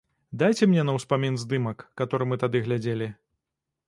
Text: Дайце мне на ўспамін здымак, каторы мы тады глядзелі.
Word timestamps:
Дайце 0.41 0.67
мне 0.69 0.85
на 0.87 0.95
ўспамін 0.99 1.37
здымак, 1.43 1.85
каторы 2.01 2.23
мы 2.31 2.39
тады 2.45 2.57
глядзелі. 2.69 3.11